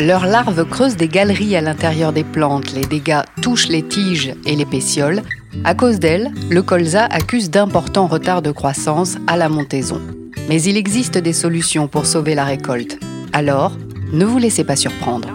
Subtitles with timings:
[0.00, 2.72] Leurs larves creusent des galeries à l'intérieur des plantes.
[2.72, 5.22] Les dégâts touchent les tiges et les pétioles.
[5.62, 10.00] À cause d'elles, le colza accuse d'importants retards de croissance à la montaison.
[10.48, 12.98] Mais il existe des solutions pour sauver la récolte.
[13.34, 13.76] Alors,
[14.14, 15.28] ne vous laissez pas surprendre.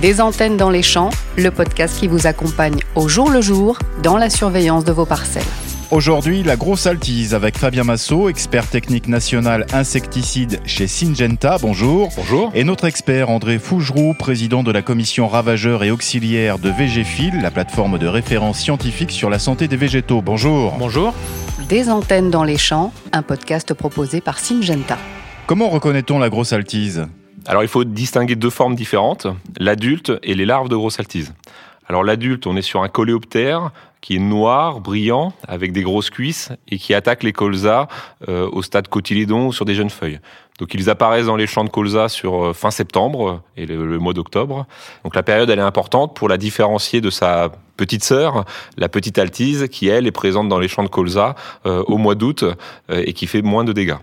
[0.00, 4.18] Des antennes dans les champs, le podcast qui vous accompagne au jour le jour dans
[4.18, 5.42] la surveillance de vos parcelles.
[5.92, 11.58] Aujourd'hui, la grosse altise avec Fabien Massot, expert technique national insecticide chez Syngenta.
[11.62, 12.10] Bonjour.
[12.16, 12.50] Bonjour.
[12.54, 17.52] Et notre expert André Fougeroux, président de la commission ravageur et auxiliaire de VGFIL, la
[17.52, 20.22] plateforme de référence scientifique sur la santé des végétaux.
[20.22, 20.74] Bonjour.
[20.76, 21.14] Bonjour.
[21.68, 24.98] Des antennes dans les champs, un podcast proposé par Syngenta.
[25.46, 27.06] Comment reconnaît-on la grosse altise?
[27.46, 31.32] Alors il faut distinguer deux formes différentes, l'adulte et les larves de grosse altise.
[31.88, 36.52] Alors l'adulte, on est sur un coléoptère qui est noir, brillant, avec des grosses cuisses
[36.68, 37.88] et qui attaque les colzas
[38.28, 40.20] euh, au stade cotylédon ou sur des jeunes feuilles.
[40.58, 44.12] Donc ils apparaissent dans les champs de colza sur euh, fin septembre et le, mois
[44.12, 44.66] d'octobre.
[45.04, 48.44] Donc la période elle est importante pour la différencier de sa petite sœur,
[48.76, 51.34] la petite altise, qui elle est présente dans les champs de colza
[51.66, 52.44] euh, au mois d'août
[52.90, 53.96] et qui fait moins de dégâts.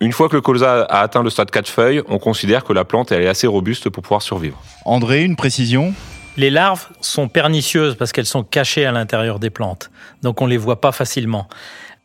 [0.00, 2.84] Une fois que le colza a atteint le stade 4 feuilles, on considère que la
[2.84, 4.60] plante elle est assez robuste pour pouvoir survivre.
[4.84, 5.94] André, une précision?
[6.36, 9.90] Les larves sont pernicieuses parce qu'elles sont cachées à l'intérieur des plantes,
[10.22, 11.48] donc on les voit pas facilement.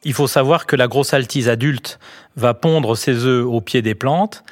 [0.04, 2.00] Il faut savoir que la grosse altise adulte
[2.36, 4.44] va pondre ses œufs au pied des plantes.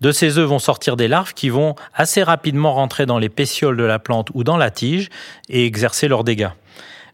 [0.00, 3.76] De ces œufs vont sortir des larves qui vont assez rapidement rentrer dans les pétioles
[3.76, 5.08] de la plante ou dans la tige
[5.48, 6.50] et exercer leurs dégâts.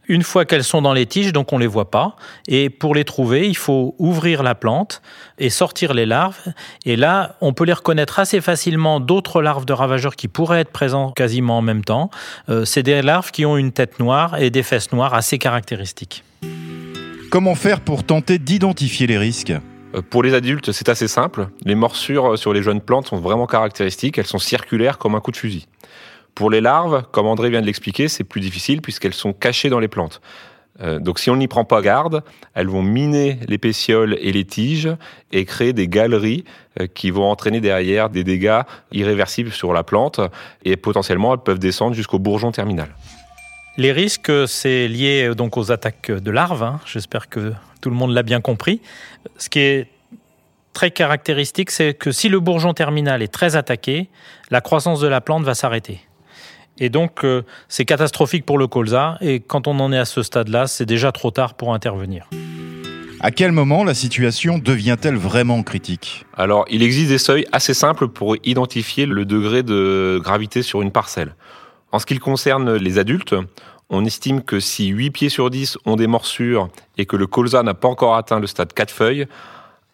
[0.08, 2.16] Une fois qu'elles sont dans les tiges, donc on les voit pas.
[2.48, 5.00] Et pour les trouver, il faut ouvrir la plante
[5.38, 6.40] et sortir les larves.
[6.84, 10.72] Et là, on peut les reconnaître assez facilement d'autres larves de ravageurs qui pourraient être
[10.72, 12.10] présents quasiment en même temps.
[12.48, 16.24] Euh, c'est des larves qui ont une tête noire et des fesses noires assez caractéristiques.
[17.30, 19.52] Comment faire pour tenter d'identifier les risques?
[19.94, 21.48] Euh, pour les adultes, c'est assez simple.
[21.64, 24.18] Les morsures sur les jeunes plantes sont vraiment caractéristiques.
[24.18, 25.66] Elles sont circulaires comme un coup de fusil.
[26.34, 29.80] Pour les larves, comme André vient de l'expliquer, c'est plus difficile puisqu'elles sont cachées dans
[29.80, 30.20] les plantes.
[30.80, 32.22] Euh, donc si on n'y prend pas garde,
[32.54, 34.88] elles vont miner les pétioles et les tiges
[35.30, 36.44] et créer des galeries
[36.80, 40.20] euh, qui vont entraîner derrière des dégâts irréversibles sur la plante
[40.64, 42.88] et potentiellement elles peuvent descendre jusqu'au bourgeon terminal.
[43.76, 46.62] Les risques, c'est lié euh, donc aux attaques de larves.
[46.62, 46.80] Hein.
[46.86, 48.80] J'espère que tout le monde l'a bien compris.
[49.36, 49.88] Ce qui est
[50.72, 54.08] très caractéristique, c'est que si le bourgeon terminal est très attaqué,
[54.50, 56.00] la croissance de la plante va s'arrêter.
[56.78, 59.18] Et donc, euh, c'est catastrophique pour le colza.
[59.20, 62.28] Et quand on en est à ce stade-là, c'est déjà trop tard pour intervenir.
[63.20, 66.26] À quel moment la situation devient-elle vraiment critique?
[66.36, 70.90] Alors, il existe des seuils assez simples pour identifier le degré de gravité sur une
[70.90, 71.36] parcelle.
[71.92, 73.36] En ce qui concerne les adultes,
[73.90, 76.68] on estime que si 8 pieds sur 10 ont des morsures
[76.98, 79.26] et que le colza n'a pas encore atteint le stade 4 feuilles,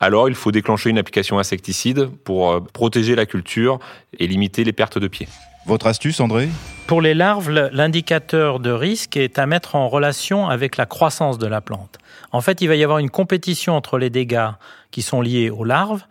[0.00, 3.78] alors il faut déclencher une application insecticide pour euh, protéger la culture
[4.18, 5.28] et limiter les pertes de pieds.
[5.68, 6.48] Votre astuce, André
[6.86, 11.46] Pour les larves, l'indicateur de risque est à mettre en relation avec la croissance de
[11.46, 11.98] la plante.
[12.32, 14.48] En fait, il va y avoir une compétition entre les dégâts
[14.90, 16.04] qui sont liés aux larves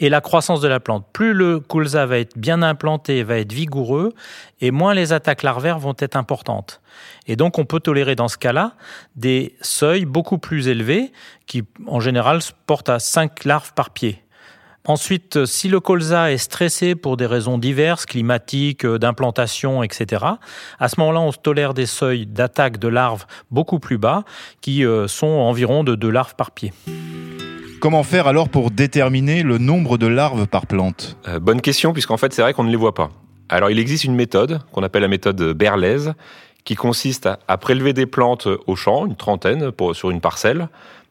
[0.00, 1.06] et la croissance de la plante.
[1.12, 4.14] Plus le colza va être bien implanté, va être vigoureux,
[4.60, 6.80] et moins les attaques larvaires vont être importantes.
[7.28, 8.72] Et donc, on peut tolérer dans ce cas-là
[9.14, 11.12] des seuils beaucoup plus élevés
[11.46, 14.23] qui, en général, portent à 5 larves par pied.
[14.86, 20.26] Ensuite, si le colza est stressé pour des raisons diverses, climatiques, euh, d'implantation, etc.,
[20.78, 24.24] à ce moment-là, on tolère des seuils d'attaque de larves beaucoup plus bas,
[24.60, 26.74] qui euh, sont environ de 2 larves par pied.
[27.80, 31.16] Comment faire alors pour déterminer le nombre de larves par plante?
[31.28, 33.10] Euh, Bonne question, puisqu'en fait, c'est vrai qu'on ne les voit pas.
[33.48, 36.10] Alors, il existe une méthode qu'on appelle la méthode Berlez,
[36.64, 40.68] qui consiste à, prélever des plantes au champ, une trentaine sur une parcelle,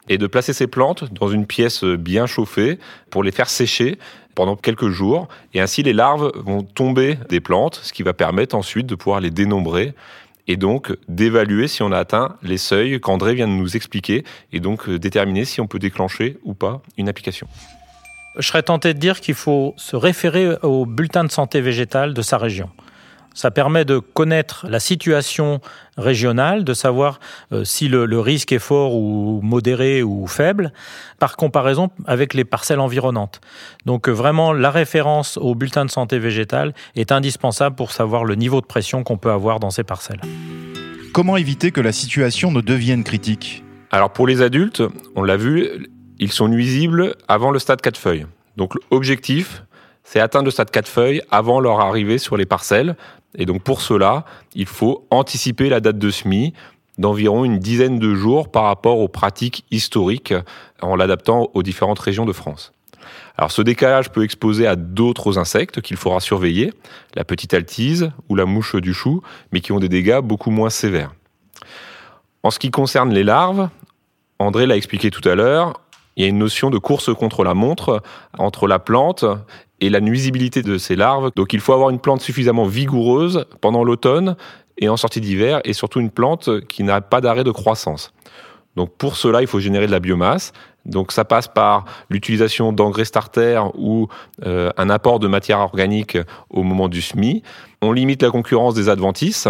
[0.10, 3.98] et de placer ces plantes dans une pièce bien chauffée pour les faire sécher
[4.36, 5.28] pendant quelques jours.
[5.54, 9.22] Et ainsi, les larves vont tomber des plantes, ce qui va permettre ensuite de pouvoir
[9.22, 9.94] les dénombrer
[10.48, 14.60] et donc d'évaluer si on a atteint les seuils qu'André vient de nous expliquer et
[14.60, 17.48] donc déterminer si on peut déclencher ou pas une application.
[18.38, 22.22] Je serais tenté de dire qu'il faut se référer au bulletin de santé végétale de
[22.22, 22.70] sa région.
[23.34, 25.60] Ça permet de connaître la situation
[25.98, 27.20] régionale, de savoir
[27.52, 30.72] euh, si le, risque est fort ou modéré ou faible,
[31.20, 33.42] par comparaison avec les parcelles environnantes.
[33.86, 38.36] Donc euh, vraiment, la référence au bulletin de santé végétale est indispensable pour savoir le
[38.36, 40.22] niveau de pression qu'on peut avoir dans ces parcelles.
[41.14, 43.64] Comment éviter que la situation ne devienne critique?
[43.92, 44.82] Alors pour les adultes,
[45.16, 45.88] on l'a vu,
[46.18, 48.26] ils sont nuisibles avant le stade 4 feuilles.
[48.58, 49.64] Donc l'objectif,
[50.04, 52.96] c'est atteindre le stade 4 feuilles avant leur arrivée sur les parcelles.
[53.38, 56.54] Et donc pour cela, il faut anticiper la date de semis
[56.98, 60.34] d'environ une dizaine de jours par rapport aux pratiques historiques
[60.82, 62.72] en l'adaptant aux différentes régions de France.
[63.36, 66.72] Alors ce décalage peut exposer à d'autres insectes qu'il faudra surveiller,
[67.16, 69.22] la petite altise ou la mouche du chou,
[69.52, 71.14] mais qui ont des dégâts beaucoup moins sévères.
[72.44, 73.70] En ce qui concerne les larves,
[74.38, 75.80] André l'a expliqué tout à l'heure,
[76.16, 78.02] il y a une notion de course contre la montre
[78.38, 79.26] entre la plante
[79.80, 81.32] et la nuisibilité de ces larves.
[81.36, 84.36] Donc il faut avoir une plante suffisamment vigoureuse pendant l'automne
[84.78, 88.14] et en sortie d'hiver, et surtout une plante qui n'a pas d'arrêt de croissance.
[88.76, 90.52] Donc pour cela, il faut générer de la biomasse.
[90.86, 94.08] Donc ça passe par l'utilisation d'engrais starter ou
[94.46, 96.18] euh, un apport de matière organique
[96.50, 97.44] au moment du semis.
[97.82, 99.48] On limite la concurrence des adventices.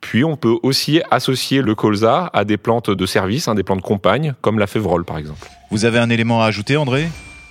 [0.00, 3.82] Puis on peut aussi associer le colza à des plantes de service, hein, des plantes
[3.82, 5.48] compagnes, comme la févrole par exemple.
[5.70, 7.08] Vous avez un élément à ajouter, André?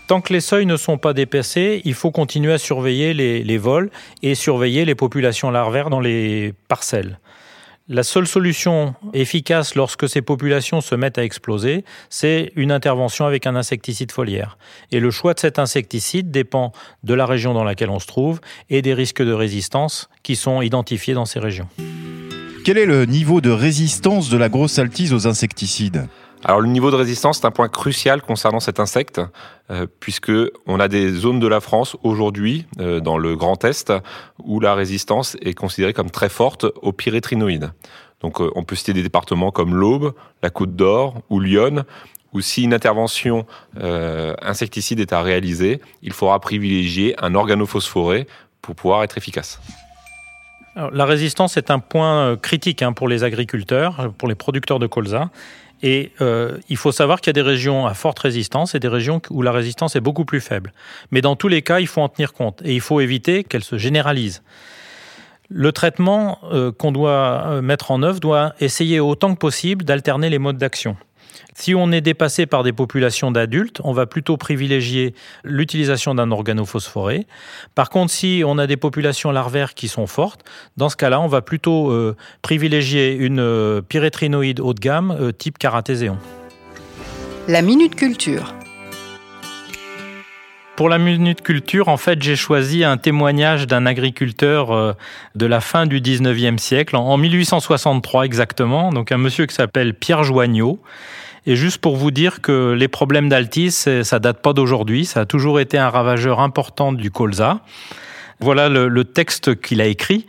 [0.08, 3.58] Tant que les seuils ne sont pas dépassés, il faut continuer à surveiller les, les
[3.58, 3.90] vols
[4.24, 7.20] et surveiller les populations larvaires dans les parcelles.
[7.88, 13.48] La seule solution efficace lorsque ces populations se mettent à exploser, c'est une intervention avec
[13.48, 14.58] un insecticide foliaire.
[14.92, 16.72] Et le choix de cet insecticide dépend
[17.04, 20.62] de la région dans laquelle on se trouve et des risques de résistance qui sont
[20.62, 21.68] identifiés dans ces régions.
[22.66, 26.08] Quel est le niveau de résistance de la grosse altise aux insecticides?
[26.44, 29.20] Alors le niveau de résistance est un point crucial concernant cet insecte,
[29.72, 30.32] euh, puisque
[30.68, 33.92] on a des zones de la France aujourd'hui, euh, dans le Grand Est,
[34.40, 37.72] où la résistance est considérée comme très forte aux pyrétrinoïdes.
[38.22, 41.84] Donc euh, on peut citer des départements comme l'Aube, la Côte d'Or ou Lyon,
[42.32, 48.28] où si une intervention insecticide est à réaliser, il faudra privilégier un organophosphoré
[48.62, 49.60] pour pouvoir être efficace.
[50.76, 55.32] la résistance est un point critique hein, pour les agriculteurs, pour les producteurs de colza.
[55.82, 58.88] Et euh, il faut savoir qu'il y a des régions à forte résistance et des
[58.88, 60.74] régions où la résistance est beaucoup plus faible.
[61.12, 63.64] Mais dans tous les cas, il faut en tenir compte et il faut éviter qu'elle
[63.64, 64.42] se généralise.
[65.50, 70.30] Le traitement euh, qu'on doit euh, mettre en œuvre doit essayer autant que possible d'alterner
[70.30, 70.96] les modes d'action.
[71.54, 75.14] Si on est dépassé par des populations d'adultes, on va plutôt privilégier
[75.44, 77.28] l'utilisation d'un organophosphoré.
[77.76, 80.44] Par contre, si on a des populations larvaires qui sont fortes,
[80.78, 85.32] dans ce cas-là, on va plutôt euh, privilégier une euh, pyrétrinoïde haut de gamme euh,
[85.32, 86.18] type caratéséon.
[87.48, 88.54] La minute culture.
[90.76, 94.96] Pour la minute culture, en fait, j'ai choisi un témoignage d'un agriculteur
[95.36, 100.24] de la fin du 19e siècle, en 1863 exactement, donc un monsieur qui s'appelle Pierre
[100.24, 100.80] Joignot.
[101.46, 105.26] Et juste pour vous dire que les problèmes d'altis, ça date pas d'aujourd'hui, ça a
[105.26, 107.62] toujours été un ravageur important du colza.
[108.40, 110.26] Voilà le, texte qu'il a écrit,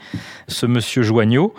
[0.49, 1.55] ce monsieur Joignot.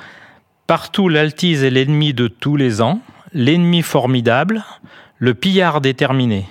[0.67, 2.99] Partout l'altise est l'ennemi de tous les ans,
[3.33, 4.65] l'ennemi formidable,
[5.17, 6.45] le pillard déterminé.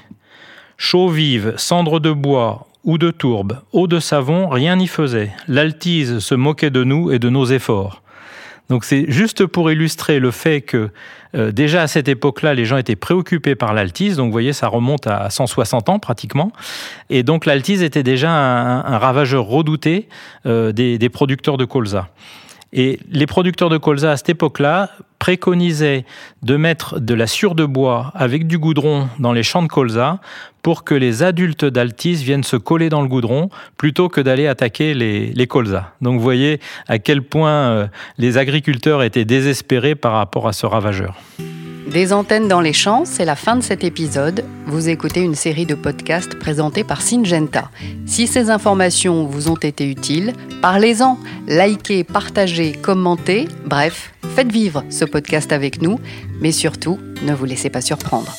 [0.79, 5.33] Chaud vive, cendre de bois ou de tourbe, eau de savon, rien n'y faisait.
[5.49, 8.03] L'altise se moquait de nous et de nos efforts.
[8.71, 10.91] Donc c'est juste pour illustrer le fait que
[11.35, 14.17] euh, déjà à cette époque-là, les gens étaient préoccupés par l'altise.
[14.17, 16.53] Donc vous voyez, ça remonte à 160 ans pratiquement.
[17.11, 20.09] Et donc l'altise était déjà un, ravageur redouté
[20.47, 22.09] euh, des, des producteurs de colza.
[22.73, 24.91] Et les producteurs de colza à cette époque-là
[25.21, 26.05] préconisaient
[26.43, 30.19] de mettre de la sure de bois avec du goudron dans les champs de colza
[30.63, 34.95] pour que les adultes d'Altis viennent se coller dans le goudron plutôt que d'aller attaquer
[34.95, 35.93] les, les colzas.
[36.01, 36.59] Donc vous voyez
[36.89, 37.87] à quel point euh,
[38.19, 41.15] les agriculteurs étaient désespérés par rapport à ce ravageur.
[41.91, 44.45] Des antennes dans les champs, c'est la fin de cet épisode.
[44.67, 47.71] Vous écoutez une série de podcasts présentés par Syngenta.
[48.07, 50.33] Si ces informations vous ont été utiles,
[50.63, 51.19] parlez-en,
[51.49, 55.99] likez, partagez, commentez, bref, faites vivre ce podcast avec nous,
[56.41, 58.33] mais surtout, ne vous laissez pas surprendre.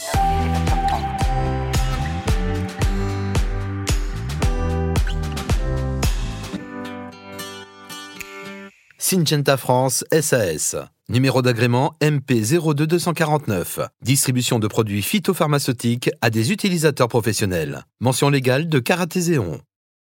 [8.97, 10.77] Syngenta France SAS.
[11.09, 13.89] Numéro d'agrément MP02249.
[14.01, 17.83] Distribution de produits phytopharmaceutiques à des utilisateurs professionnels.
[17.99, 19.59] Mention légale de Karatéséon.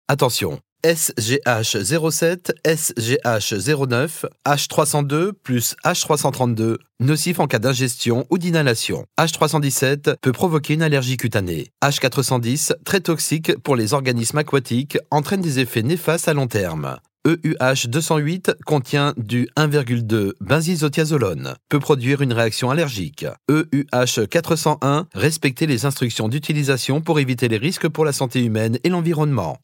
[0.09, 9.05] Attention, SGH07, SGH09, H302 plus H332, nocif en cas d'ingestion ou d'inhalation.
[9.19, 11.73] H317 peut provoquer une allergie cutanée.
[11.83, 16.99] H410, très toxique pour les organismes aquatiques, entraîne des effets néfastes à long terme.
[17.27, 23.27] EUH 208 contient du 1,2 benzisothiazolone, peut produire une réaction allergique.
[23.51, 28.89] EUH 401 respecter les instructions d'utilisation pour éviter les risques pour la santé humaine et
[28.89, 29.59] l'environnement.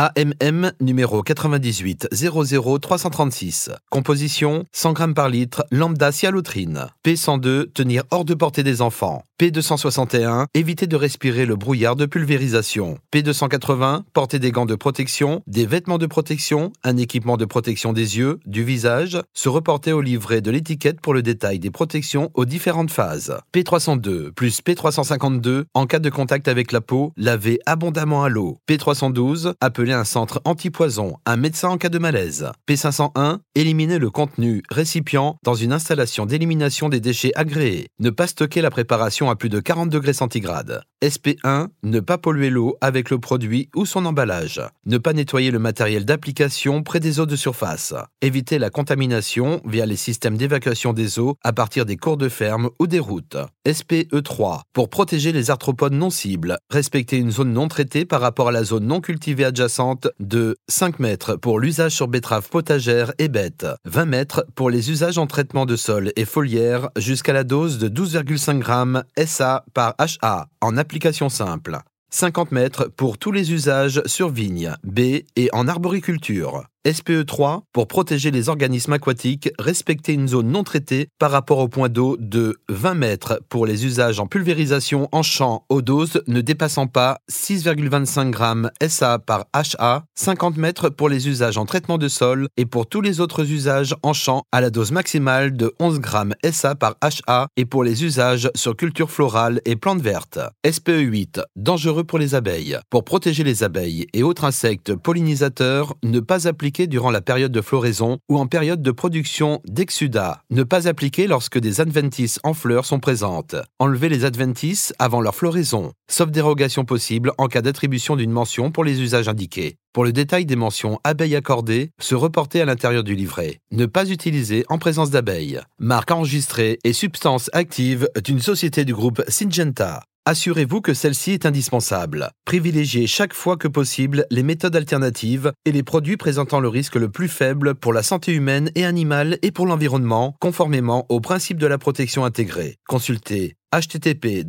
[0.00, 3.70] AMM numéro 98 00 336.
[3.90, 6.86] Composition 100 g par litre lambda cialotrine.
[7.04, 9.24] P102 tenir hors de portée des enfants.
[9.40, 12.98] P261 éviter de respirer le brouillard de pulvérisation.
[13.12, 18.18] P280 porter des gants de protection, des vêtements de protection, un équipement de protection des
[18.18, 22.46] yeux, du visage, se reporter au livret de l'étiquette pour le détail des protections aux
[22.46, 23.38] différentes phases.
[23.54, 28.58] P302 plus P352 en cas de contact avec la peau, laver abondamment à l'eau.
[28.68, 29.54] P312
[29.92, 32.50] un centre antipoison, un médecin en cas de malaise.
[32.68, 37.88] P501 éliminer le contenu récipient dans une installation d'élimination des déchets agréés.
[37.98, 40.82] Ne pas stocker la préparation à plus de 40 degrés centigrades.
[41.02, 44.60] SP1 ne pas polluer l'eau avec le produit ou son emballage.
[44.84, 47.94] Ne pas nettoyer le matériel d'application près des eaux de surface.
[48.20, 52.70] Éviter la contamination via les systèmes d'évacuation des eaux à partir des cours de ferme
[52.78, 53.36] ou des routes.
[53.66, 56.58] SPE3 pour protéger les arthropodes non cibles.
[56.70, 59.77] Respecter une zone non traitée par rapport à la zone non cultivée adjacente
[60.18, 63.66] de 5 mètres pour l'usage sur betteraves potagères et bêtes.
[63.84, 67.88] 20 mètres pour les usages en traitement de sol et foliaire jusqu'à la dose de
[67.88, 71.78] 12,5 grammes SA par HA en application simple.
[72.10, 76.64] 50 mètres pour tous les usages sur vigne, baies et en arboriculture.
[76.86, 81.88] SPE3 pour protéger les organismes aquatiques, respecter une zone non traitée par rapport au point
[81.88, 86.86] d'eau de 20 mètres pour les usages en pulvérisation en champ aux doses ne dépassant
[86.86, 92.48] pas 6,25 grammes SA par HA, 50 mètres pour les usages en traitement de sol
[92.56, 96.34] et pour tous les autres usages en champ à la dose maximale de 11 grammes
[96.50, 100.38] SA par HA et pour les usages sur culture florale et plantes vertes.
[100.64, 102.78] SPE8 dangereux pour les abeilles.
[102.88, 107.60] Pour protéger les abeilles et autres insectes pollinisateurs, ne pas appliquer durant la période de
[107.60, 110.42] floraison ou en période de production d'exudat.
[110.50, 113.56] Ne pas appliquer lorsque des adventices en fleurs sont présentes.
[113.78, 118.84] Enlever les adventices avant leur floraison, sauf dérogation possible en cas d'attribution d'une mention pour
[118.84, 119.76] les usages indiqués.
[119.92, 123.60] Pour le détail des mentions abeilles accordées, se reporter à l'intérieur du livret.
[123.72, 125.60] Ne pas utiliser en présence d'abeilles.
[125.78, 130.04] Marque enregistrée et substance active d'une société du groupe Syngenta.
[130.30, 132.32] Assurez-vous que celle-ci est indispensable.
[132.44, 137.08] Privilégiez chaque fois que possible les méthodes alternatives et les produits présentant le risque le
[137.08, 141.66] plus faible pour la santé humaine et animale et pour l'environnement, conformément aux principes de
[141.66, 142.76] la protection intégrée.
[142.86, 144.44] Consultez http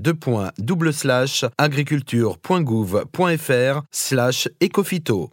[1.57, 5.29] agriculture.gouv.fr slash ecofito.